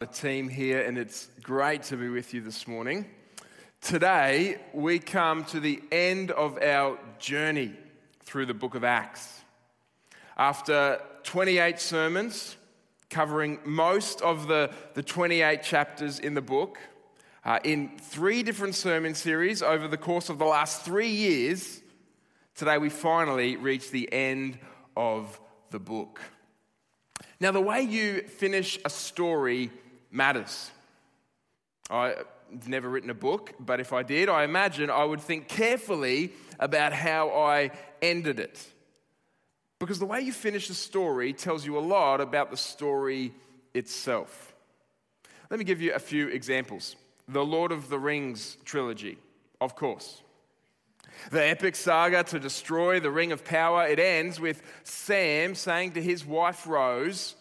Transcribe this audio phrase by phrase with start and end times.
[0.00, 3.04] the team here, and it's great to be with you this morning.
[3.82, 7.74] Today, we come to the end of our journey
[8.22, 9.42] through the book of Acts.
[10.38, 12.56] After 28 sermons
[13.10, 16.78] covering most of the, the 28 chapters in the book,
[17.44, 21.82] uh, in three different sermon series over the course of the last three years,
[22.54, 24.58] today we finally reach the end
[24.96, 25.38] of
[25.72, 26.22] the book.
[27.38, 29.70] Now, the way you finish a story
[30.10, 30.70] matters.
[31.90, 32.24] I've
[32.66, 36.92] never written a book, but if I did, I imagine I would think carefully about
[36.92, 37.70] how I
[38.00, 38.64] ended it.
[39.78, 43.32] Because the way you finish a story tells you a lot about the story
[43.74, 44.54] itself.
[45.50, 46.96] Let me give you a few examples.
[47.26, 49.18] The Lord of the Rings trilogy,
[49.60, 50.22] of course.
[51.30, 56.02] The epic saga to destroy the Ring of Power, it ends with Sam saying to
[56.02, 57.34] his wife Rose,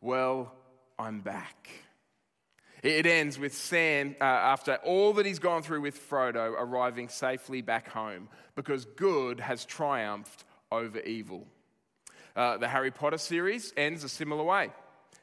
[0.00, 0.52] Well,
[0.98, 1.68] I'm back.
[2.82, 7.62] It ends with Sam, uh, after all that he's gone through with Frodo, arriving safely
[7.62, 11.46] back home because good has triumphed over evil.
[12.34, 14.64] Uh, the Harry Potter series ends a similar way.
[14.64, 14.72] It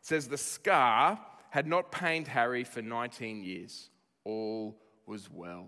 [0.01, 1.19] says, The scar
[1.51, 3.89] had not pained Harry for 19 years.
[4.23, 5.67] All was well.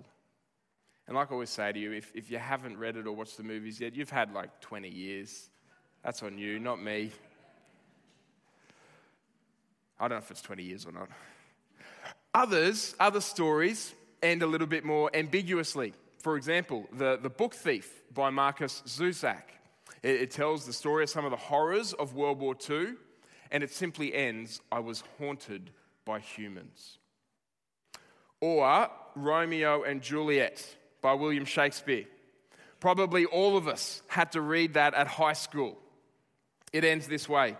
[1.08, 3.38] And like I always say to you, if, if you haven't read it or watched
[3.38, 5.50] the movies yet, you've had like 20 years.
[6.04, 7.12] That's on you, not me.
[10.00, 11.10] I don't know if it's 20 years or not.
[12.36, 15.94] Others, other stories end a little bit more ambiguously.
[16.18, 19.44] For example, the, the Book Thief by Markus Zusak.
[20.04, 22.96] It, it tells the story of some of the horrors of World War II,
[23.52, 25.70] and it simply ends I was haunted
[26.04, 26.98] by humans.
[28.42, 32.04] Or Romeo and Juliet by William Shakespeare.
[32.82, 35.78] Probably all of us had to read that at high school.
[36.74, 37.56] It ends this way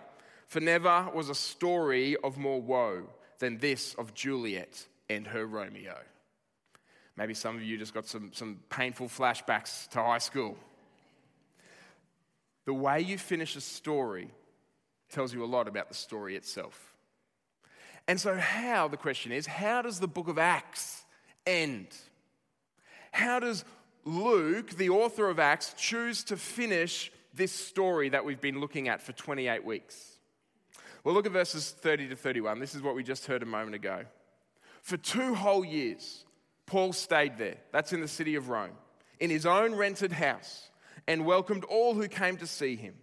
[0.48, 3.08] For never was a story of more woe
[3.38, 5.96] than this of Juliet and her Romeo.
[7.16, 10.56] Maybe some of you just got some, some painful flashbacks to high school.
[12.66, 14.28] The way you finish a story
[15.10, 16.94] tells you a lot about the story itself.
[18.08, 21.04] And so, how, the question is, how does the book of Acts
[21.46, 21.88] end?
[23.12, 23.64] How does
[24.04, 29.02] Luke, the author of Acts, choose to finish this story that we've been looking at
[29.02, 30.15] for 28 weeks?
[31.06, 32.58] Well, look at verses 30 to 31.
[32.58, 34.06] This is what we just heard a moment ago.
[34.82, 36.24] For two whole years,
[36.66, 37.58] Paul stayed there.
[37.70, 38.72] That's in the city of Rome,
[39.20, 40.68] in his own rented house,
[41.06, 42.94] and welcomed all who came to see him.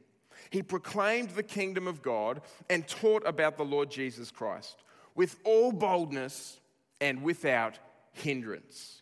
[0.50, 4.84] He proclaimed the kingdom of God and taught about the Lord Jesus Christ
[5.16, 6.60] with all boldness
[7.00, 7.80] and without
[8.12, 9.02] hindrance.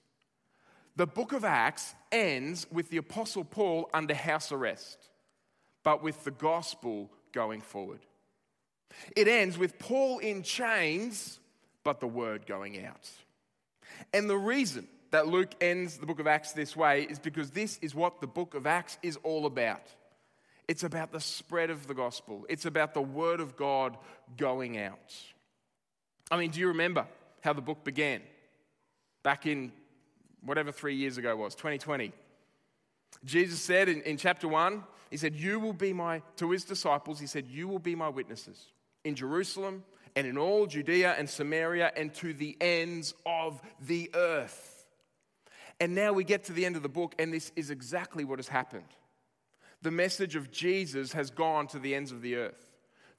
[0.95, 5.09] The book of Acts ends with the Apostle Paul under house arrest,
[5.81, 8.01] but with the gospel going forward.
[9.15, 11.39] It ends with Paul in chains,
[11.83, 13.09] but the word going out.
[14.13, 17.77] And the reason that Luke ends the book of Acts this way is because this
[17.81, 19.83] is what the book of Acts is all about.
[20.67, 23.97] It's about the spread of the gospel, it's about the word of God
[24.37, 25.15] going out.
[26.29, 27.05] I mean, do you remember
[27.41, 28.21] how the book began?
[29.21, 29.73] Back in
[30.43, 32.13] whatever three years ago was, 2020.
[33.25, 37.19] Jesus said in, in chapter 1, He said, You will be my, to His disciples,
[37.19, 38.67] He said, You will be my witnesses
[39.03, 39.83] in Jerusalem
[40.15, 44.85] and in all Judea and Samaria and to the ends of the earth.
[45.79, 48.37] And now we get to the end of the book, and this is exactly what
[48.37, 48.85] has happened.
[49.81, 52.69] The message of Jesus has gone to the ends of the earth.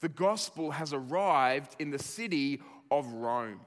[0.00, 2.60] The gospel has arrived in the city
[2.90, 3.60] of Rome.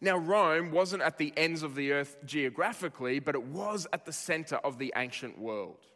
[0.00, 4.12] Now, Rome wasn't at the ends of the earth geographically, but it was at the
[4.12, 5.86] center of the ancient world.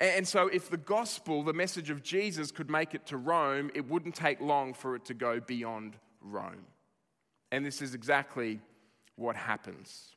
[0.00, 3.86] And so, if the gospel, the message of Jesus, could make it to Rome, it
[3.86, 6.64] wouldn't take long for it to go beyond Rome.
[7.52, 8.60] And this is exactly
[9.16, 10.14] what happens.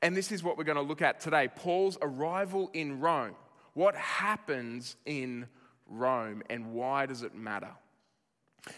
[0.00, 3.34] And this is what we're going to look at today Paul's arrival in Rome.
[3.74, 5.46] What happens in
[5.86, 7.70] Rome, and why does it matter?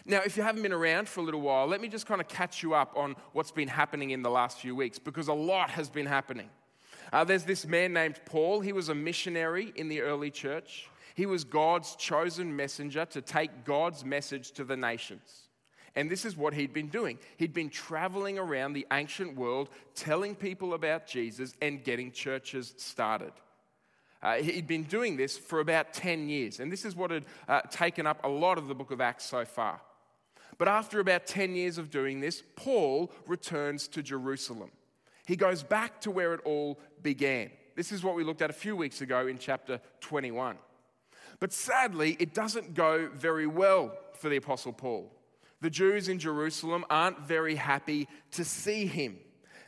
[0.04, 2.28] Now, if you haven't been around for a little while, let me just kind of
[2.28, 5.70] catch you up on what's been happening in the last few weeks, because a lot
[5.70, 6.50] has been happening.
[7.12, 8.60] Uh, there's this man named Paul.
[8.60, 10.88] He was a missionary in the early church.
[11.14, 15.48] He was God's chosen messenger to take God's message to the nations.
[15.96, 17.18] And this is what he'd been doing.
[17.36, 23.32] He'd been traveling around the ancient world, telling people about Jesus and getting churches started.
[24.22, 27.62] Uh, he'd been doing this for about 10 years, and this is what had uh,
[27.70, 29.80] taken up a lot of the book of Acts so far.
[30.58, 34.70] But after about 10 years of doing this, Paul returns to Jerusalem.
[35.26, 37.50] He goes back to where it all began.
[37.76, 40.56] This is what we looked at a few weeks ago in chapter 21.
[41.38, 45.10] But sadly, it doesn't go very well for the Apostle Paul.
[45.60, 49.18] The Jews in Jerusalem aren't very happy to see him.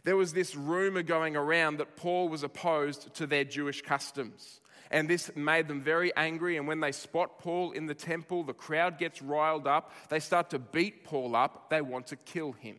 [0.04, 4.60] There was this rumor going around that Paul was opposed to their Jewish customs.
[4.90, 6.56] And this made them very angry.
[6.56, 9.92] And when they spot Paul in the temple, the crowd gets riled up.
[10.08, 11.70] They start to beat Paul up.
[11.70, 12.76] They want to kill him.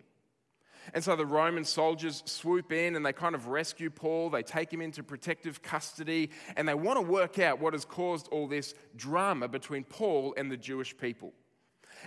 [0.93, 4.29] And so the Roman soldiers swoop in and they kind of rescue Paul.
[4.29, 8.27] They take him into protective custody and they want to work out what has caused
[8.29, 11.33] all this drama between Paul and the Jewish people.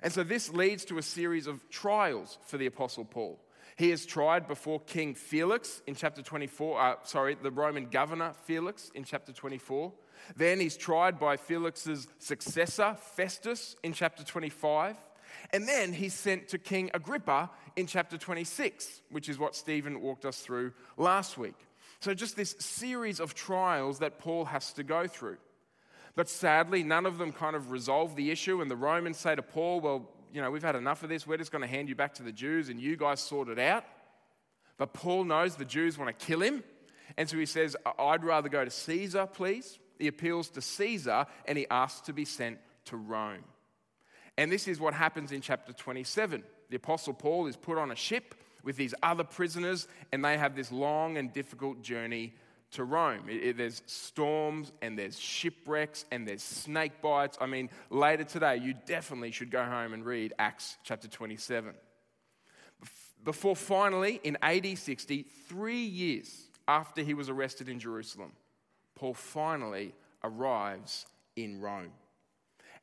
[0.03, 3.41] And so this leads to a series of trials for the Apostle Paul.
[3.77, 8.91] He is tried before King Felix in chapter 24, uh, sorry, the Roman governor Felix
[8.95, 9.93] in chapter 24.
[10.35, 14.97] Then he's tried by Felix's successor, Festus, in chapter 25.
[15.51, 20.25] And then he's sent to King Agrippa in chapter 26, which is what Stephen walked
[20.25, 21.57] us through last week.
[22.01, 25.39] So, just this series of trials that Paul has to go through.
[26.15, 28.61] But sadly, none of them kind of resolve the issue.
[28.61, 31.27] And the Romans say to Paul, Well, you know, we've had enough of this.
[31.27, 33.59] We're just going to hand you back to the Jews and you guys sort it
[33.59, 33.85] out.
[34.77, 36.63] But Paul knows the Jews want to kill him.
[37.17, 39.79] And so he says, I'd rather go to Caesar, please.
[39.99, 43.45] He appeals to Caesar and he asks to be sent to Rome.
[44.39, 46.43] And this is what happens in chapter 27.
[46.71, 50.57] The Apostle Paul is put on a ship with these other prisoners, and they have
[50.57, 52.35] this long and difficult journey
[52.73, 53.29] to Rome.
[53.29, 57.39] It, it, there's storms and there's shipwrecks and there's snake bites.
[57.41, 61.75] I mean, later today, you definitely should go home and read Acts chapter 27.
[63.25, 68.33] Before finally, in AD 60, three years after he was arrested in Jerusalem,
[68.95, 71.07] Paul finally arrives
[71.37, 71.93] in Rome.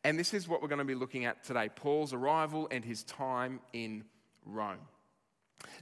[0.03, 3.03] And this is what we're going to be looking at today Paul's arrival and his
[3.03, 4.03] time in
[4.45, 4.79] Rome.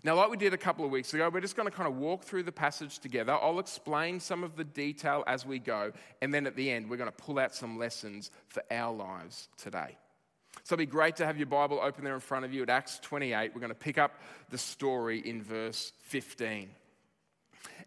[0.04, 1.96] Now, like we did a couple of weeks ago, we're just going to kind of
[1.96, 3.34] walk through the passage together.
[3.34, 5.92] I'll explain some of the detail as we go,
[6.22, 9.50] and then at the end, we're going to pull out some lessons for our lives
[9.58, 9.98] today.
[10.64, 12.70] So it'll be great to have your Bible open there in front of you at
[12.70, 13.54] Acts 28.
[13.54, 14.20] We're going to pick up
[14.50, 16.70] the story in verse 15.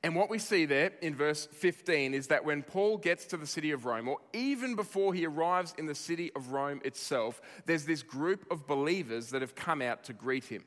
[0.04, 3.46] And what we see there in verse 15 is that when Paul gets to the
[3.46, 7.86] city of Rome, or even before he arrives in the city of Rome itself, there's
[7.86, 10.62] this group of believers that have come out to greet him.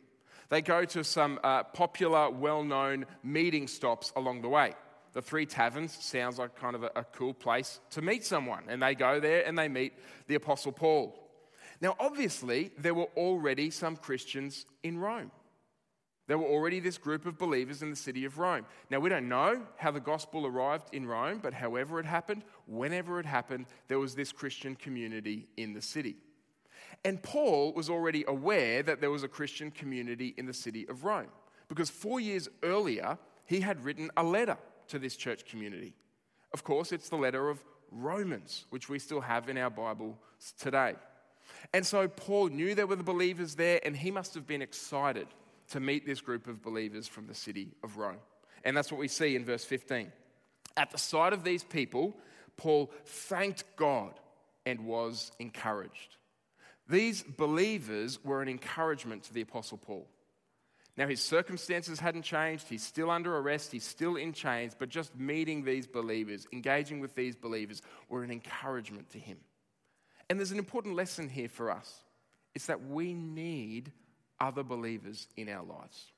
[0.50, 4.74] They go to some uh, popular, well known meeting stops along the way.
[5.13, 8.81] The Three Taverns sounds like kind of a, a cool place to meet someone, and
[8.81, 9.94] they go there and they meet
[10.25, 11.16] the Apostle Paul.
[11.80, 15.30] Now, obviously, there were already some Christians in Rome.
[16.27, 18.65] There were already this group of believers in the city of Rome.
[18.89, 23.19] Now, we don't know how the gospel arrived in Rome, but however it happened, whenever
[23.19, 26.18] it happened, there was this Christian community in the city.
[27.06, 31.06] And Paul was already aware that there was a Christian community in the city of
[31.06, 31.29] Rome
[31.69, 34.57] because four years earlier, he had written a letter
[34.89, 35.94] to this church community.
[36.53, 40.15] Of course, it's the letter of Romans, which we still have in our Bibles
[40.59, 40.95] today.
[41.74, 45.27] And so Paul knew there were the believers there, and he must have been excited
[45.71, 48.19] to meet this group of believers from the city of Rome.
[48.63, 50.11] And that's what we see in verse 15.
[50.75, 52.15] At the sight of these people,
[52.57, 54.13] Paul thanked God
[54.65, 56.17] and was encouraged.
[56.89, 60.07] These believers were an encouragement to the Apostle Paul.
[60.95, 62.67] Now, his circumstances hadn't changed.
[62.67, 63.71] He's still under arrest.
[63.71, 64.75] He's still in chains.
[64.77, 69.37] But just meeting these believers, engaging with these believers, were an encouragement to him.
[70.29, 72.03] And there's an important lesson here for us
[72.55, 73.91] it's that we need
[74.39, 76.12] other believers in our lives.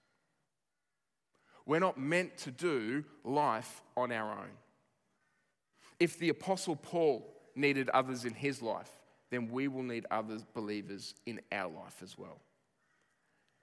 [1.66, 4.50] We're not meant to do life on our own.
[6.00, 8.90] If the Apostle Paul needed others in his life,
[9.30, 12.40] then we will need other believers in our life as well.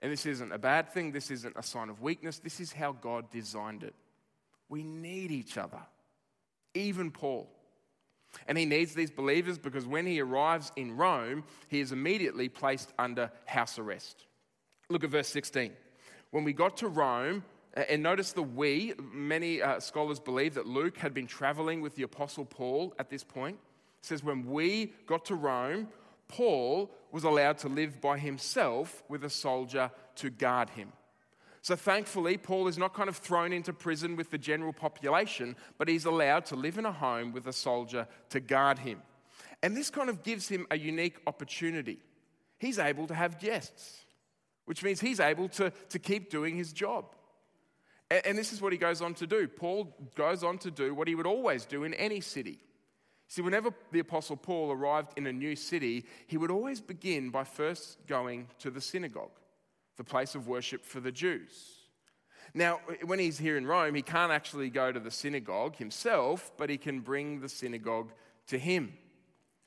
[0.01, 2.93] And this isn't a bad thing, this isn't a sign of weakness, this is how
[2.93, 3.95] God designed it.
[4.69, 5.81] We need each other,
[6.73, 7.49] even Paul.
[8.47, 12.93] And he needs these believers because when he arrives in Rome, he is immediately placed
[12.99, 14.26] under house arrest.
[14.89, 15.73] Look at verse 16.
[16.31, 20.97] When we got to Rome, and notice the we, many uh, scholars believe that Luke
[20.97, 23.59] had been traveling with the Apostle Paul at this point
[24.01, 25.89] says, When we got to Rome,
[26.27, 30.91] Paul was allowed to live by himself with a soldier to guard him.
[31.61, 35.89] So thankfully, Paul is not kind of thrown into prison with the general population, but
[35.89, 39.01] he's allowed to live in a home with a soldier to guard him.
[39.61, 41.99] And this kind of gives him a unique opportunity.
[42.57, 44.05] He's able to have guests,
[44.67, 47.15] which means he's able to, to keep doing his job.
[48.11, 49.47] And, and this is what he goes on to do.
[49.47, 52.59] Paul goes on to do what he would always do in any city
[53.29, 57.43] See, whenever the Apostle Paul arrived in a new city, he would always begin by
[57.43, 59.37] first going to the synagogue,
[59.97, 61.73] the place of worship for the Jews.
[62.53, 66.69] Now, when he's here in Rome, he can't actually go to the synagogue himself, but
[66.69, 68.13] he can bring the synagogue
[68.47, 68.93] to him.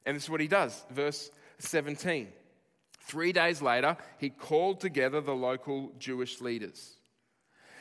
[0.06, 0.82] And this is what he does.
[0.90, 2.28] Verse 17.
[3.00, 6.96] Three days later, he called together the local Jewish leaders.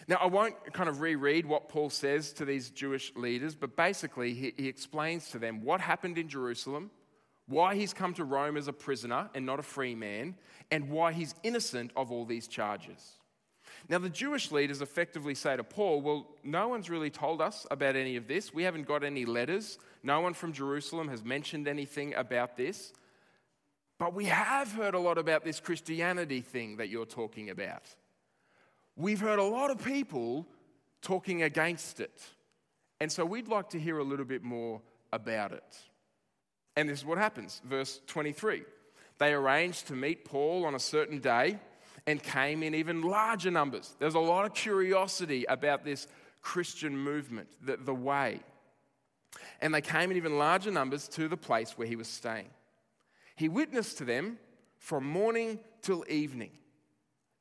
[0.08, 4.34] Now, I won't kind of reread what Paul says to these Jewish leaders, but basically,
[4.34, 6.90] he, he, explains to them what happened in Jerusalem,
[7.48, 10.36] why he's come to Rome as a prisoner and not a free man,
[10.72, 13.20] and why he's innocent of all these charges.
[13.88, 17.96] Now, the Jewish leaders effectively say to Paul, Well, no one's really told us about
[17.96, 18.52] any of this.
[18.52, 19.78] We haven't got any letters.
[20.02, 22.94] No one from Jerusalem has mentioned anything about this.
[24.00, 27.84] But we have heard a lot about this Christianity thing that you're talking about.
[28.96, 30.48] We've heard a lot of people
[31.01, 32.22] talking against it.
[33.01, 35.77] And so we'd like to hear a little bit more about it.
[36.75, 37.62] And this is what happens.
[37.65, 38.63] Verse 23.
[39.18, 41.60] They arranged to meet Paul on a certain day
[42.08, 43.96] and came in even larger numbers.
[44.00, 46.08] There's a lot of curiosity about this
[46.41, 48.39] Christian movement, the, the way.
[49.62, 52.50] And they came in even larger numbers to the place where he was staying.
[53.39, 54.38] He witnessed to them
[54.79, 56.51] from morning till evening,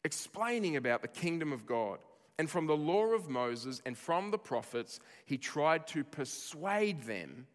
[0.05, 1.99] explaining about the kingdom of God.
[2.39, 7.49] And from the law of Moses and from the prophets, he tried to persuade them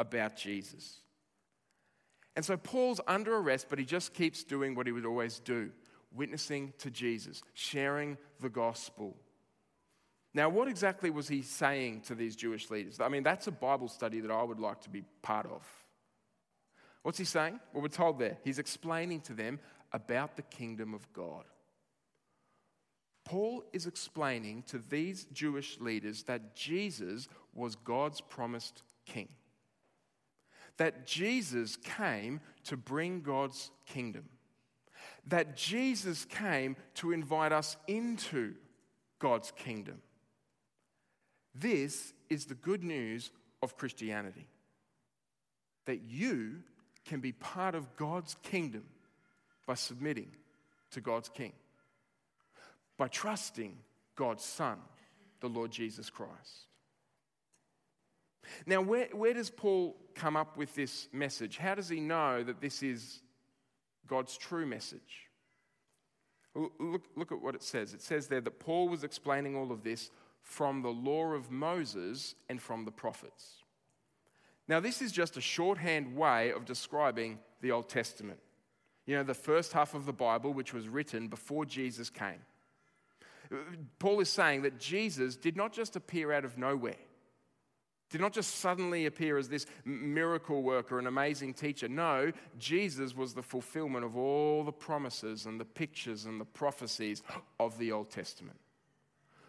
[0.00, 1.02] about Jesus.
[2.34, 5.70] And so Paul's under arrest, but he just keeps doing what he would always do
[6.12, 9.14] witnessing to Jesus, sharing the gospel.
[10.34, 12.98] Now, what exactly was he saying to these Jewish leaders?
[12.98, 15.62] I mean, that's a Bible study that I would like to be part of.
[17.08, 17.58] What's he saying?
[17.72, 18.36] Well, we're told there.
[18.44, 19.60] He's explaining to them
[19.94, 21.44] about the kingdom of God.
[23.24, 29.30] Paul is explaining to these Jewish leaders that Jesus was God's promised king.
[30.76, 34.28] That Jesus came to bring God's kingdom.
[35.28, 38.52] That Jesus came to invite us into
[39.18, 40.02] God's kingdom.
[41.54, 43.30] This is the good news
[43.62, 44.46] of Christianity.
[45.86, 46.56] That you
[47.08, 48.84] can be part of God's kingdom
[49.66, 50.30] by submitting
[50.90, 51.52] to God's King,
[52.96, 53.76] by trusting
[54.14, 54.78] God's Son,
[55.40, 56.66] the Lord Jesus Christ.
[58.66, 61.56] Now, where, where does Paul come up with this message?
[61.56, 63.20] How does he know that this is
[64.06, 65.28] God's true message?
[66.54, 67.94] Look, look at what it says.
[67.94, 70.10] It says there that Paul was explaining all of this
[70.42, 73.62] from the law of Moses and from the prophets.
[74.68, 78.38] Now, this is just a shorthand way of describing the Old Testament.
[79.06, 82.42] You know, the first half of the Bible, which was written before Jesus came.
[83.98, 86.96] Paul is saying that Jesus did not just appear out of nowhere,
[88.10, 91.88] did not just suddenly appear as this miracle worker, an amazing teacher.
[91.88, 97.22] No, Jesus was the fulfillment of all the promises and the pictures and the prophecies
[97.58, 98.58] of the Old Testament.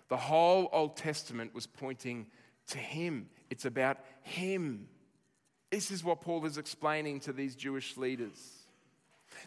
[0.08, 2.28] The whole Old Testament was pointing
[2.68, 4.88] to Him, it's about Him.
[5.72, 8.56] This is what Paul is explaining to these Jewish leaders.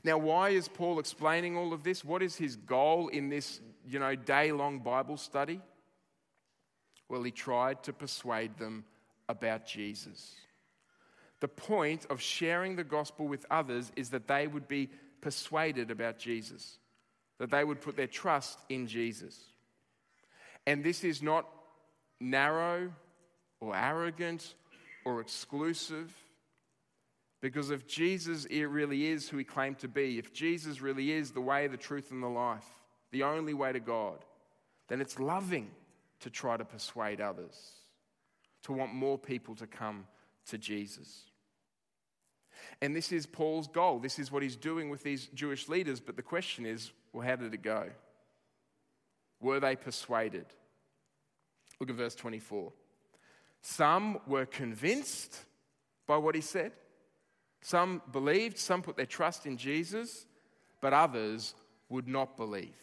[0.05, 2.05] Now, why is Paul explaining all of this?
[2.05, 5.61] What is his goal in this, you know, day-long Bible study?
[7.09, 8.85] Well, he tried to persuade them
[9.29, 10.35] about Jesus.
[11.41, 16.19] The point of sharing the gospel with others is that they would be persuaded about
[16.19, 16.79] Jesus,
[17.39, 19.39] that they would put their trust in Jesus.
[20.67, 21.47] And this is not
[22.21, 22.93] narrow
[23.61, 24.55] or arrogant
[25.05, 26.13] or exclusive.
[27.41, 31.41] Because if Jesus really is who he claimed to be, if Jesus really is the
[31.41, 32.67] way, the truth, and the life,
[33.11, 34.25] the only way to God,
[34.89, 35.71] then it's loving
[36.21, 37.73] to try to persuade others,
[38.63, 40.07] to want more people to come
[40.47, 41.25] to Jesus.
[42.81, 43.99] And this is Paul's goal.
[43.99, 46.01] This is what he's doing with these Jewish leaders.
[46.01, 47.91] But the question is well, how did it go?
[49.41, 50.47] Were they persuaded?
[51.81, 52.73] Look at verse 24.
[53.63, 55.39] Some were convinced
[56.07, 56.73] by what he said.
[57.61, 60.27] Some believed, some put their trust in Jesus,
[60.81, 61.55] but others
[61.89, 62.75] would not believe.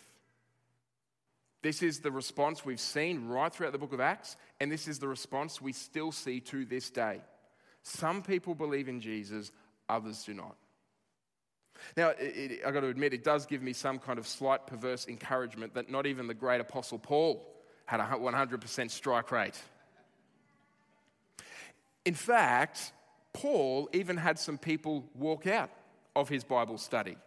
[1.62, 5.00] This is the response we've seen right throughout the book of Acts, and this is
[5.00, 7.20] the response we still see to this day.
[7.84, 9.52] Some people believe in Jesus,
[9.90, 10.56] others do not.
[11.98, 15.74] Now, I've got to admit, it does give me some kind of slight perverse encouragement
[15.74, 17.46] that not even the great Apostle Paul
[17.86, 19.60] had a 100% strike rate.
[22.10, 22.92] In fact,
[23.34, 25.70] Paul even had some people walk out
[26.16, 27.18] of his Bible study.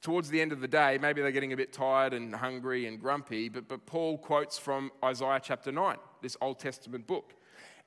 [0.00, 3.00] Towards the end of the day, maybe they're getting a bit tired and hungry and
[3.00, 7.34] grumpy, but, but Paul quotes from Isaiah chapter 9, this Old Testament book.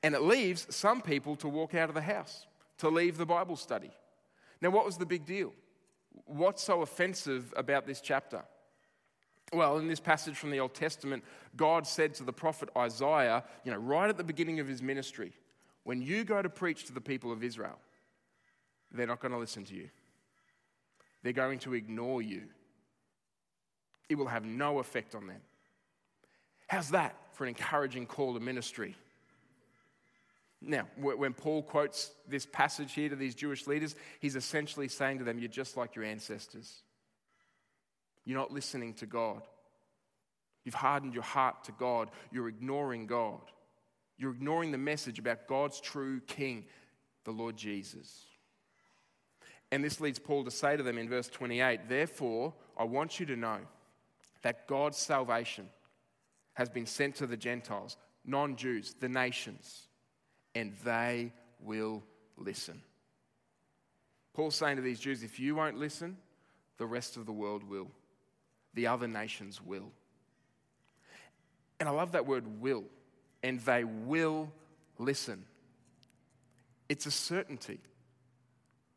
[0.02, 2.46] And it leaves some people to walk out of the house,
[2.78, 3.90] to leave the Bible study.
[4.62, 5.52] Now, what was the big deal?
[6.24, 8.42] What's so offensive about this chapter?
[9.52, 11.24] Well, in this passage from the Old Testament,
[11.56, 15.34] God said to the prophet Isaiah, you know, right at the beginning of his ministry,
[15.86, 17.78] when you go to preach to the people of Israel,
[18.90, 19.88] they're not going to listen to you.
[21.22, 22.42] they're going to ignore you.
[24.08, 25.40] It will have no effect on them.
[26.66, 28.96] How's that for an encouraging call to ministry?
[30.60, 35.24] Now, when Paul quotes this passage here to these Jewish leaders, he's essentially saying to
[35.24, 36.82] them, You're just like your ancestors.
[38.24, 39.42] You're not listening to God.
[40.64, 42.10] You've hardened your heart to God.
[42.32, 43.42] You're ignoring God.
[44.18, 46.64] You're ignoring the message about God's true King,
[47.24, 48.26] the Lord Jesus.
[49.70, 53.26] And this leads Paul to say to them in verse 28 Therefore, I want you
[53.26, 53.58] to know
[54.42, 55.68] that God's salvation
[56.54, 59.88] has been sent to the Gentiles, non Jews, the nations,
[60.54, 62.02] and they will
[62.36, 62.80] listen.
[64.32, 66.16] Paul's saying to these Jews if you won't listen,
[66.78, 67.90] the rest of the world will,
[68.74, 69.90] the other nations will.
[71.80, 72.84] And I love that word will,
[73.46, 74.52] and they will
[74.98, 75.44] listen.
[76.88, 77.78] It's a certainty.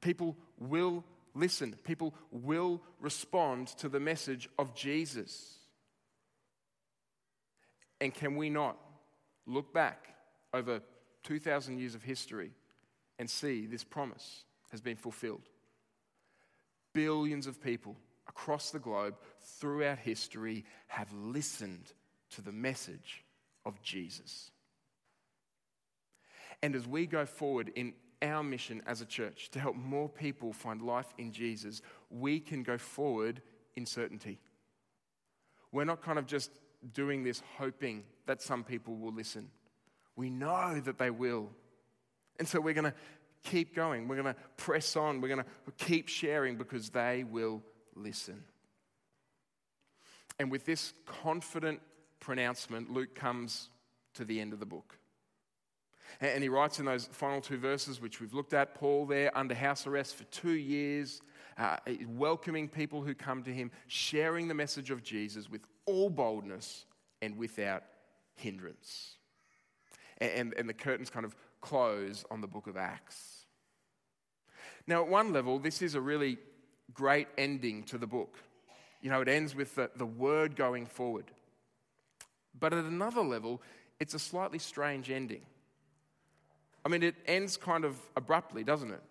[0.01, 1.03] People will
[1.35, 5.59] listen, people will respond to the message of Jesus.
[8.01, 8.75] And can we not
[9.45, 10.07] look back
[10.51, 10.81] over
[11.23, 12.49] 2,000 years of history
[13.19, 15.47] and see this promise has been fulfilled?
[16.93, 17.95] Billions of people
[18.27, 19.13] across the globe
[19.59, 21.93] throughout history have listened
[22.31, 23.23] to the message
[23.65, 24.51] of Jesus.
[26.61, 30.51] And as we go forward in our mission as a church to help more people
[30.51, 33.41] find life in Jesus, we can go forward
[33.75, 34.39] in certainty.
[35.71, 36.51] We're not kind of just
[36.93, 39.49] doing this hoping that some people will listen.
[40.15, 41.49] We know that they will.
[42.39, 42.93] And so we're going to
[43.43, 44.07] keep going.
[44.07, 45.21] We're going to press on.
[45.21, 47.61] We're going to keep sharing because they will
[47.95, 48.43] listen.
[50.39, 51.81] And with this confident
[52.19, 53.69] pronouncement, Luke comes
[54.15, 54.97] to the end of the book.
[56.21, 59.53] And he writes in those final two verses, which we've looked at, Paul there under
[59.53, 61.21] house arrest for two years,
[61.57, 66.85] uh, welcoming people who come to him, sharing the message of Jesus with all boldness
[67.21, 67.83] and without
[68.35, 69.15] hindrance.
[70.17, 73.45] And, and the curtains kind of close on the book of Acts.
[74.88, 76.38] Now, at one level, this is a really
[76.93, 78.38] great ending to the book.
[79.01, 81.25] You know, it ends with the, the word going forward.
[82.60, 83.62] But at another level,
[84.00, 85.41] it's a slightly strange ending.
[86.86, 89.02] I mean, it ends kind of abruptly, doesn't it?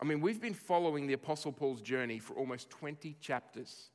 [0.00, 3.90] I mean, we've been following the Apostle Paul's journey for almost 20 chapters.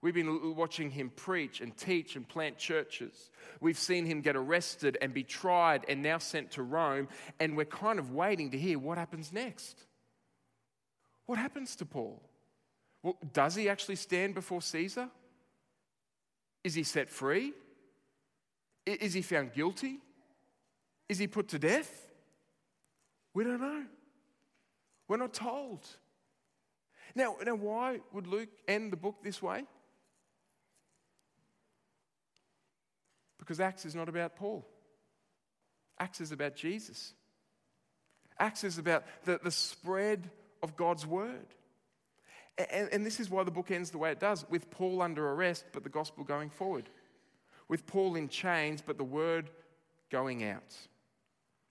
[0.00, 3.30] We've been watching him preach and teach and plant churches.
[3.60, 7.08] We've seen him get arrested and be tried and now sent to Rome,
[7.40, 9.84] and we're kind of waiting to hear what happens next.
[11.26, 12.22] What happens to Paul?
[13.02, 15.08] Well, does he actually stand before Caesar?
[16.62, 17.52] Is he set free?
[18.86, 19.98] Is he found guilty?
[21.08, 22.06] Is he put to death?
[23.34, 23.84] We don't know.
[25.08, 25.86] We're not told.
[27.14, 29.64] Now, now why would Luke end the book this way?
[33.38, 34.66] Because Acts is not about Paul.
[35.98, 37.14] Acts is about Jesus.
[38.38, 40.30] Acts is about the, the spread
[40.62, 41.46] of God's word.
[42.58, 45.30] And, and this is why the book ends the way it does, with Paul under
[45.30, 46.88] arrest, but the gospel going forward.
[47.68, 49.50] With Paul in chains, but the word
[50.10, 50.74] going out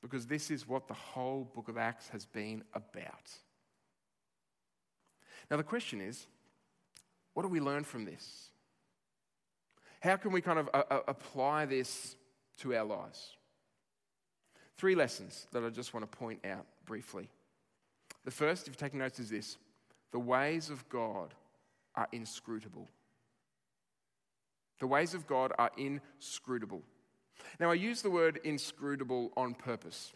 [0.01, 3.31] because this is what the whole book of Acts has been about.
[5.49, 6.27] Now, the question is
[7.33, 8.49] what do we learn from this?
[9.99, 12.15] How can we kind of uh, uh, apply this
[12.59, 13.35] to our lives?
[14.77, 17.29] Three lessons that I just want to point out briefly.
[18.25, 19.57] The first, if you're taking notes, is this
[20.11, 21.33] the ways of God
[21.95, 22.87] are inscrutable.
[24.79, 26.81] The ways of God are inscrutable.
[27.59, 30.13] Now, I use the word inscrutable on purpose.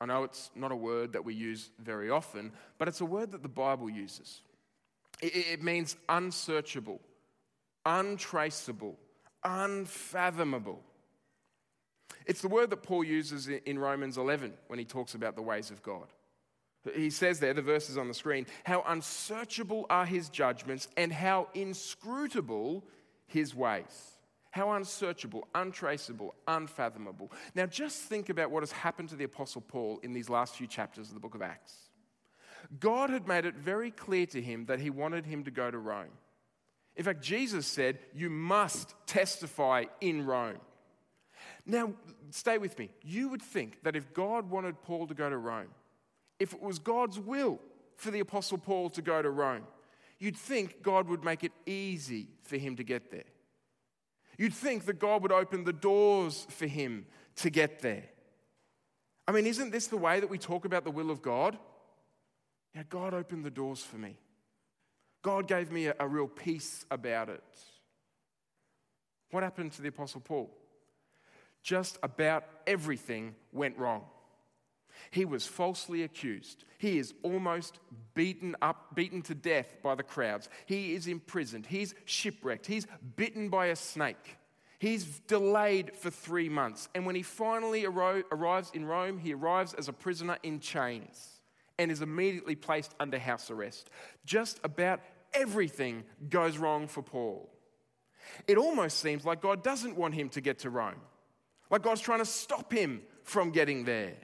[0.00, 3.32] I know it's not a word that we use very often, but it's a word
[3.32, 4.42] that the Bible uses.
[5.20, 7.00] It, means unsearchable,
[7.84, 8.98] untraceable,
[9.44, 10.82] unfathomable.
[12.24, 15.70] It's the word that Paul uses in Romans 11 when he talks about the ways
[15.70, 16.06] of God.
[16.94, 21.48] He says there, the verses on the screen, how unsearchable are his judgments and how
[21.52, 22.84] inscrutable
[23.30, 24.18] his ways.
[24.50, 27.30] How unsearchable, untraceable, unfathomable.
[27.54, 30.66] Now, just think about what has happened to the Apostle Paul in these last few
[30.66, 31.74] chapters of the book of Acts.
[32.78, 35.78] God had made it very clear to him that he wanted him to go to
[35.78, 36.10] Rome.
[36.96, 40.58] In fact, Jesus said, You must testify in Rome.
[41.64, 41.92] Now,
[42.30, 42.90] stay with me.
[43.02, 45.68] You would think that if God wanted Paul to go to Rome,
[46.40, 47.60] if it was God's will
[47.96, 49.62] for the Apostle Paul to go to Rome,
[50.20, 53.24] you'd think God would make it easy for him to get there.
[54.38, 57.06] You'd think that God would open the doors for him
[57.36, 58.04] to get there.
[59.26, 61.58] I mean, isn't this the way that we talk about the will of God?
[62.74, 64.16] Yeah, God opened the doors for me.
[65.22, 67.42] God gave me a, a real peace about it.
[69.30, 70.50] What happened to the Apostle Paul?
[71.62, 74.04] Just about everything went wrong.
[75.10, 76.64] He was falsely accused.
[76.78, 77.78] He is almost
[78.14, 80.48] beaten up, beaten to death by the crowds.
[80.66, 81.66] He is imprisoned.
[81.66, 82.66] He's shipwrecked.
[82.66, 84.36] He's bitten by a snake.
[84.78, 86.88] He's delayed for three months.
[86.94, 91.40] And when he finally arro- arrives in Rome, he arrives as a prisoner in chains
[91.78, 93.90] and is immediately placed under house arrest.
[94.24, 95.00] Just about
[95.34, 97.50] everything goes wrong for Paul.
[98.46, 101.00] It almost seems like God doesn't want him to get to Rome,
[101.70, 104.14] like God's trying to stop him from getting there.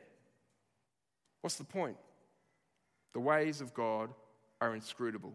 [1.41, 1.97] What's the point?
[3.13, 4.11] The ways of God
[4.61, 5.35] are inscrutable.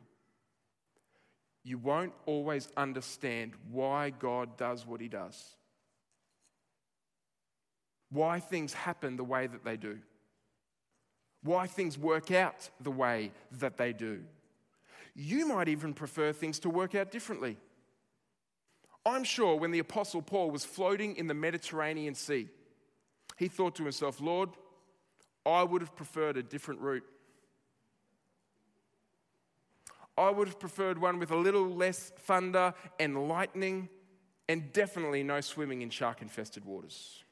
[1.63, 5.55] You won't always understand why God does what he does,
[8.09, 9.99] why things happen the way that they do,
[11.43, 14.21] why things work out the way that they do.
[15.13, 17.57] You might even prefer things to work out differently.
[19.05, 22.47] I'm sure when the Apostle Paul was floating in the Mediterranean Sea,
[23.37, 24.49] he thought to himself, Lord,
[25.45, 27.05] I would have preferred a different route.
[30.17, 33.89] I would have preferred one with a little less thunder and lightning,
[34.47, 37.23] and definitely no swimming in shark infested waters.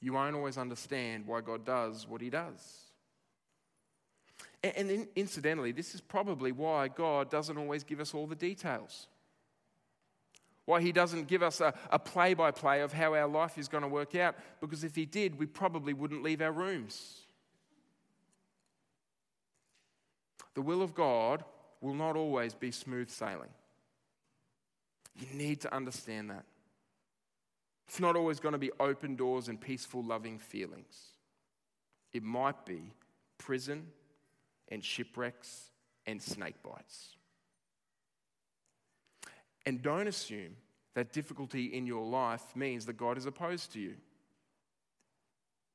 [0.00, 2.84] You won't always understand why God does what He does.
[4.62, 9.08] And incidentally, this is probably why God doesn't always give us all the details.
[10.66, 13.82] Why he doesn't give us a play by play of how our life is going
[13.82, 17.20] to work out, because if he did, we probably wouldn't leave our rooms.
[20.54, 21.44] The will of God
[21.80, 23.50] will not always be smooth sailing.
[25.18, 26.44] You need to understand that.
[27.86, 30.96] It's not always going to be open doors and peaceful, loving feelings.
[32.12, 32.94] It might be
[33.36, 33.88] prison
[34.68, 35.70] and shipwrecks
[36.06, 37.16] and snake bites.
[39.66, 40.56] And don't assume
[40.94, 43.94] that difficulty in your life means that God is opposed to you,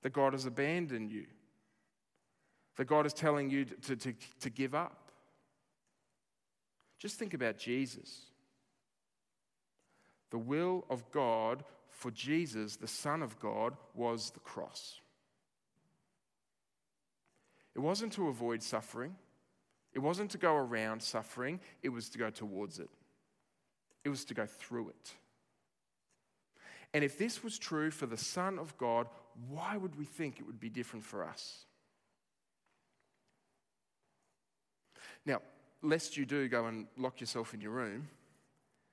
[0.02, 1.26] that God has abandoned you,
[2.78, 5.12] that God is telling you to, to, to give up.
[6.98, 8.22] Just think about Jesus.
[10.32, 15.02] The will of God for Jesus, the Son of God, was the cross.
[17.76, 19.16] It wasn't to avoid suffering,
[19.94, 22.90] it wasn't to go around suffering, it was to go towards it,
[24.04, 25.14] it was to go through it.
[26.94, 29.08] And if this was true for the Son of God,
[29.48, 31.66] why would we think it would be different for us?
[35.26, 35.42] Now,
[35.82, 38.08] lest you do go and lock yourself in your room,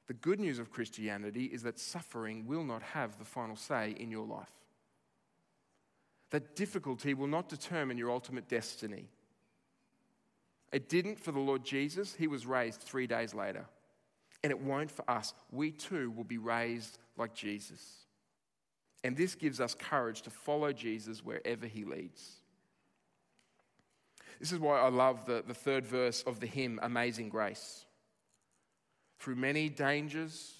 [0.06, 4.10] the good news of Christianity is that suffering will not have the final say in
[4.10, 4.50] your life.
[6.30, 9.08] That difficulty will not determine your ultimate destiny.
[10.72, 13.66] It didn't for the Lord Jesus, he was raised three days later.
[14.46, 15.34] And it won't for us.
[15.50, 17.84] We too will be raised like Jesus.
[19.02, 22.36] And this gives us courage to follow Jesus wherever he leads.
[24.38, 27.86] This is why I love the, the third verse of the hymn, Amazing Grace.
[29.18, 30.54] Through many dangers,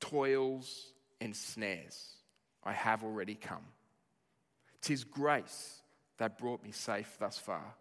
[0.00, 2.16] toils, and snares,
[2.64, 3.66] I have already come.
[4.82, 5.80] Tis grace
[6.18, 7.76] that brought me safe thus far,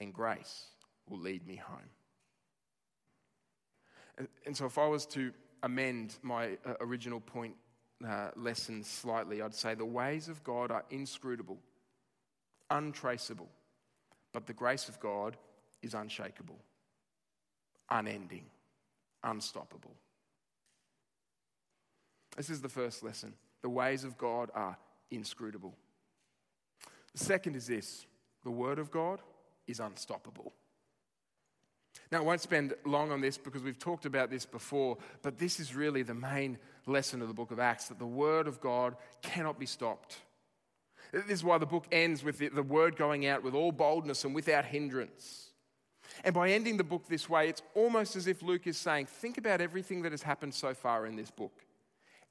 [0.00, 0.66] and grace
[1.08, 1.88] will lead me home.
[4.18, 7.54] And, and so, if I was to amend my uh, original point
[8.06, 11.58] uh, lesson slightly, I'd say the ways of God are inscrutable,
[12.70, 13.48] untraceable
[14.32, 15.36] but the grace of God
[15.82, 16.58] is unshakable,
[17.90, 18.46] unending,
[19.22, 19.94] unstoppable.
[22.36, 23.34] This is the first lesson.
[23.60, 24.76] The ways of God are
[25.10, 25.74] inscrutable.
[27.12, 28.06] The second is this
[28.42, 29.20] the Word of God
[29.66, 30.52] is unstoppable.
[32.10, 35.58] Now, I won't spend long on this because we've talked about this before, but this
[35.58, 38.96] is really the main lesson of the book of Acts that the Word of God
[39.22, 40.18] cannot be stopped.
[41.12, 44.34] This is why the book ends with the, word going out with all boldness and
[44.34, 45.50] without hindrance.
[46.24, 49.38] And by ending the book this way, it's almost as if Luke is saying, Think
[49.38, 51.52] about everything that has happened so far in this book.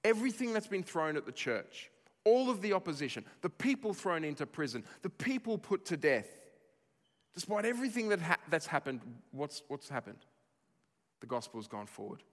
[0.03, 1.91] Everything that's been thrown at the church,
[2.23, 6.27] all of the opposition, the people thrown into prison, the people put to death.
[7.33, 10.19] Despite everything that ha- that's happened, what's, what's happened?
[11.21, 12.23] The gospel has gone forward.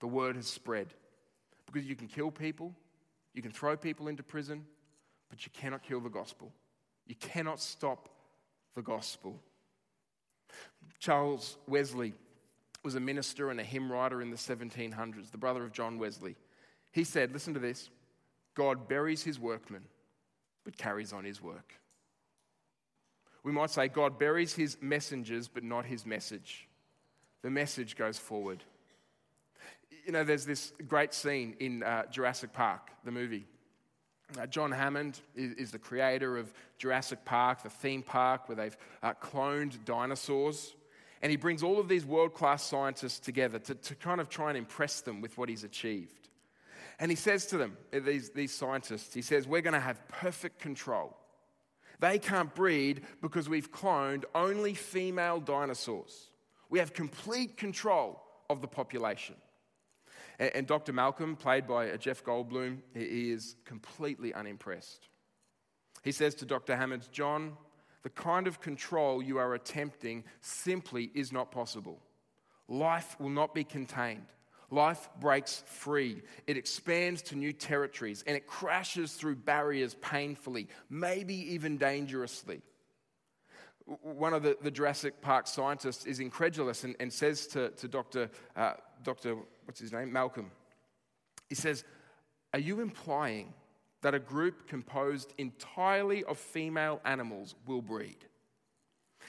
[0.00, 0.88] The word has spread.
[1.66, 2.72] Because you can kill people,
[3.34, 4.64] you can throw people into prison,
[5.28, 6.52] but you cannot kill the gospel.
[7.06, 8.08] You cannot stop
[8.74, 9.40] the gospel.
[10.98, 12.14] Charles Wesley
[12.84, 16.36] was a minister and a hymn writer in the 1700s, the brother of John Wesley.
[16.92, 17.90] He said, Listen to this
[18.54, 19.82] God buries his workmen,
[20.64, 21.74] but carries on his work.
[23.46, 26.66] We might say God buries his messengers, but not his message.
[27.42, 28.64] The message goes forward.
[30.04, 33.46] You know, there's this great scene in uh, Jurassic Park, the movie.
[34.36, 38.76] Uh, John Hammond is, is, the creator of Jurassic Park, the theme park where they've
[39.00, 40.74] uh, cloned dinosaurs.
[41.22, 44.48] And he brings all of these world class scientists together to, to kind of try
[44.48, 46.30] and impress them with what he's achieved.
[46.98, 50.08] And he says to them, uh, these, these scientists, he says, We're going to have
[50.08, 51.16] perfect control.
[52.00, 56.30] They can't breed because we've cloned only female dinosaurs.
[56.68, 59.36] We have complete control of the population.
[60.38, 60.92] And, and Dr.
[60.92, 65.08] Malcolm, played by uh, Jeff Goldblum, he is completely unimpressed.
[66.02, 66.76] He says to Dr.
[66.76, 67.56] Hammond, John,
[68.02, 72.00] the kind of control you are attempting simply is not possible.
[72.68, 74.26] Life will not be contained.
[74.70, 76.22] Life breaks free.
[76.46, 82.62] It expands to new territories and it crashes through barriers painfully, maybe even dangerously.
[83.84, 88.30] One of the, the Jurassic Park scientists is incredulous and, and says to, to Dr.
[88.56, 88.74] Uh,
[89.04, 89.36] Dr.
[89.64, 90.12] What's his name?
[90.12, 90.50] Malcolm.
[91.48, 91.84] He says,
[92.52, 93.54] Are you implying
[94.02, 98.18] that a group composed entirely of female animals will breed?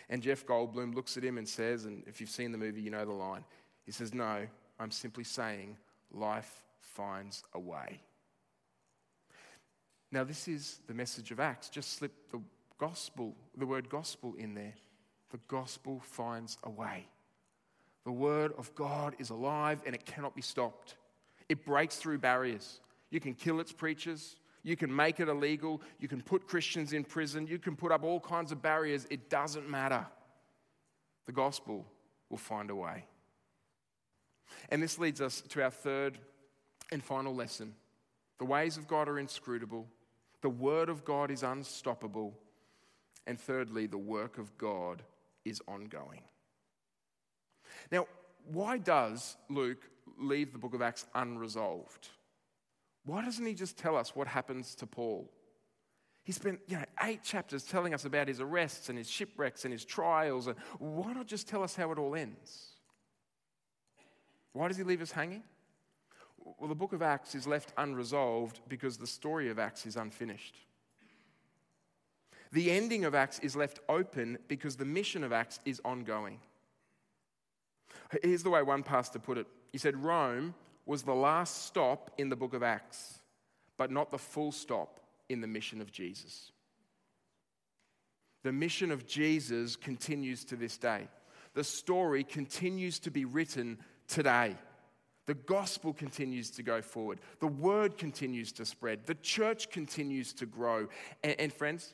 [0.10, 2.90] And Jeff Goldblum looks at him and says, and if you've seen the movie, you
[2.90, 3.44] know the line.
[3.86, 4.48] He says, No,
[4.80, 5.78] I'm simply saying
[6.12, 8.02] life finds a way.
[10.12, 11.70] Now, this is the message of Acts.
[11.70, 12.42] Just slip the
[12.78, 14.74] gospel, the word gospel in there.
[15.32, 17.08] The gospel finds a way.
[18.06, 20.96] The word of God is alive and it cannot be stopped.
[21.50, 22.80] It breaks through barriers.
[23.10, 24.38] You can kill its preachers.
[24.64, 25.82] You can make it illegal.
[26.00, 27.48] You can put Christians in prison.
[27.48, 29.06] You can put up all kinds of barriers.
[29.10, 30.06] It doesn't matter.
[31.26, 31.86] The gospel
[32.30, 33.06] will find a way.
[34.70, 36.20] And this leads us to our third
[36.92, 37.74] and final lesson.
[38.40, 39.88] The ways of God are inscrutable,
[40.42, 42.38] the word of God is unstoppable,
[43.26, 45.02] and thirdly, the work of God
[45.44, 46.22] is ongoing.
[47.92, 48.08] Now,
[48.52, 52.10] why does Luke leave the book of Acts unresolved?
[53.06, 55.32] Why doesn't he just tell us what happens to Paul?
[56.24, 59.72] He spent you know, eight chapters telling us about his arrests and his shipwrecks and
[59.72, 60.48] his trials.
[60.48, 62.77] And why not just tell us how it all ends?
[64.58, 65.44] Why does he leave us hanging?
[66.58, 70.56] Well, the book of Acts is left unresolved because the story of Acts is unfinished.
[72.52, 76.40] The ending of Acts is left open because the mission of Acts is ongoing.
[78.24, 80.56] Here's the way one pastor put it he said, Rome
[80.88, 83.20] was the last stop in the book of Acts,
[83.78, 86.52] but not the full stop in the mission of Jesus.
[88.44, 91.10] The mission of Jesus continues to this day.
[91.54, 94.56] The story continues to be written today.
[95.26, 97.20] The gospel continues to go forward.
[97.42, 99.06] The word continues to spread.
[99.06, 100.88] The church continues to grow.
[101.22, 101.94] And, and, friends,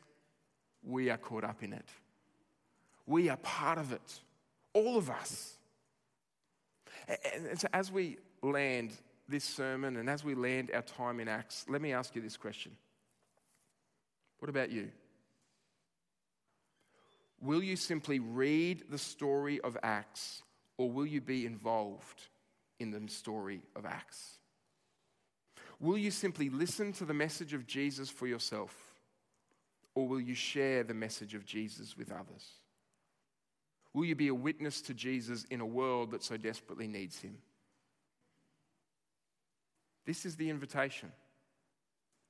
[0.83, 1.89] we are caught up in it.
[3.07, 4.19] We are part of it.
[4.73, 5.57] All of us.
[7.07, 8.91] And, and so, as we land
[9.27, 12.37] this sermon and as we land our time in Acts, let me ask you this
[12.37, 12.71] question
[14.39, 14.89] What about you?
[17.41, 20.42] Will you simply read the story of Acts
[20.77, 22.21] or will you be involved
[22.79, 24.39] in the story of Acts?
[25.79, 28.75] Will you simply listen to the message of Jesus for yourself?
[29.95, 32.49] Or will you share the message of Jesus with others?
[33.93, 37.37] Will you be a witness to Jesus in a world that so desperately needs him?
[40.05, 41.11] This is the invitation.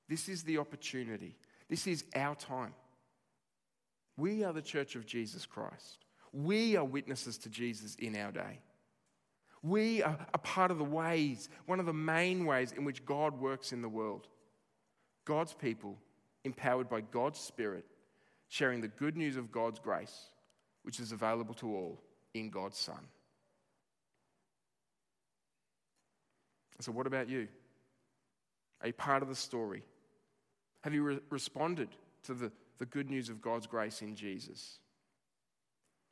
[0.10, 1.36] This is the opportunity.
[1.70, 2.74] This is our time.
[4.18, 6.06] We are the church of Jesus Christ.
[6.34, 8.60] We are witnesses to Jesus in our day.
[9.62, 13.40] We are a part of the ways, one of the main ways in which God
[13.40, 14.28] works in the world.
[15.26, 15.98] God's people,
[16.44, 17.86] empowered by God's Spirit,
[18.50, 20.32] sharing the good news of God's grace,
[20.82, 22.02] which is available to all
[22.34, 23.08] in God's Son.
[26.82, 27.48] So, what about you?
[28.82, 29.84] Are you part of the story?
[30.82, 31.88] Have you re- responded
[32.24, 34.80] to the, the good news of God's grace in Jesus?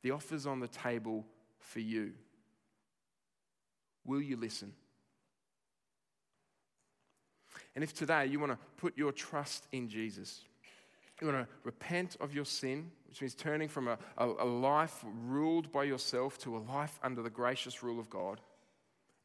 [0.04, 1.26] The offer's on the table
[1.60, 2.14] for you.
[4.06, 4.74] Will you listen?
[7.76, 10.42] And if today you want to put your trust in Jesus,
[11.22, 15.04] you want to repent of your sin, which means turning from a, a, a, life
[15.28, 18.42] ruled by yourself to a life under the gracious rule of God,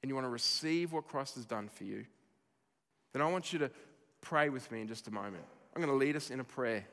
[0.02, 2.04] and you want to receive what Christ has done for you,
[3.12, 3.70] then I want you to
[4.20, 5.44] pray with me in just a moment.
[5.74, 6.84] I'm going to lead us in a prayer.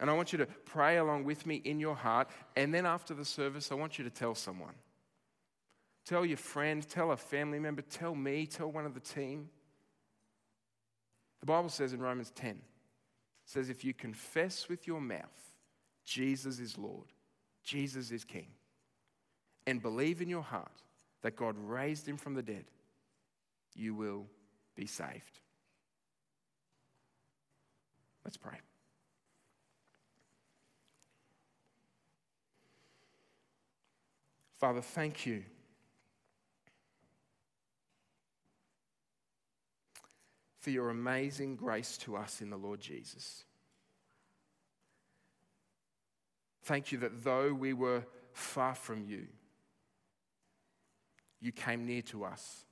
[0.00, 2.28] And I want you to pray along with me in your heart.
[2.56, 4.74] And then after the service, I want you to tell someone.
[6.04, 9.48] Tell your friend, tell a family member, tell me, tell one of the team.
[11.40, 12.56] The Bible says in Romans 10, it
[13.44, 15.52] says, if you confess with your mouth
[16.04, 17.06] Jesus is Lord,
[17.62, 18.48] Jesus is King,
[19.66, 20.82] and believe in your heart
[21.22, 22.64] that God raised him from the dead,
[23.74, 24.26] you will
[24.74, 25.40] be saved.
[28.24, 28.58] Let's pray.
[34.62, 35.42] Father, thank you.
[40.60, 43.42] For your amazing grace to us in the Lord Jesus.
[46.62, 49.26] Thank you that though we were far from you,
[51.40, 52.64] you came near to us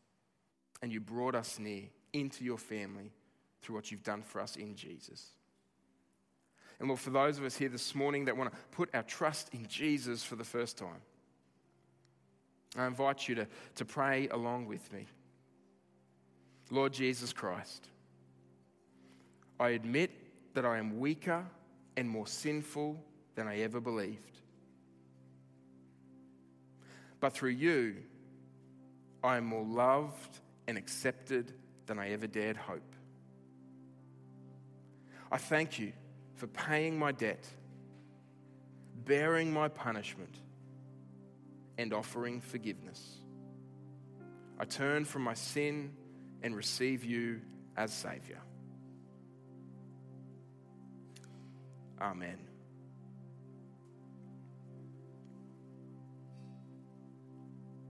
[0.82, 3.10] and you brought us near into your family
[3.62, 5.26] through what you've done for us in Jesus.
[6.78, 9.52] And Lord, for those of us here this morning that want to put our trust
[9.52, 11.02] in Jesus for the first time,
[12.76, 15.06] I invite you to, to pray along with me.
[16.70, 17.88] Lord Jesus Christ,
[19.58, 20.10] I admit
[20.54, 21.44] that I am weaker
[21.96, 23.02] and more sinful
[23.34, 24.40] than I ever believed.
[27.18, 27.96] But through you,
[29.22, 31.52] I am more loved and accepted
[31.86, 32.94] than I ever dared hope.
[35.30, 35.92] I thank you
[36.36, 37.46] for paying my debt,
[39.04, 40.34] bearing my punishment,
[41.80, 43.20] and offering forgiveness.
[44.58, 45.92] I turn from my sin
[46.42, 47.40] and receive you
[47.74, 48.38] as Saviour.
[51.98, 52.49] Amen.